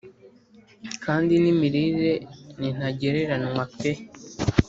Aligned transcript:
kandi 1.03 1.33
n’imirire 1.43 2.11
ni 2.59 2.69
ntagereranywa 2.77 3.63
pe! 3.79 3.91